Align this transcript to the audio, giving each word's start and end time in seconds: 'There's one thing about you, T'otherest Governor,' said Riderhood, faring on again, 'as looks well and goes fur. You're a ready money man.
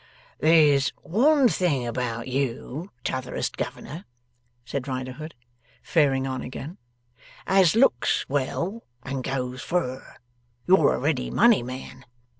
'There's 0.39 0.91
one 1.03 1.47
thing 1.47 1.85
about 1.85 2.27
you, 2.27 2.89
T'otherest 3.03 3.55
Governor,' 3.55 4.05
said 4.65 4.87
Riderhood, 4.87 5.35
faring 5.83 6.25
on 6.25 6.41
again, 6.41 6.79
'as 7.45 7.75
looks 7.75 8.25
well 8.27 8.81
and 9.03 9.23
goes 9.23 9.61
fur. 9.61 10.15
You're 10.65 10.95
a 10.95 10.99
ready 10.99 11.29
money 11.29 11.61
man. 11.61 12.03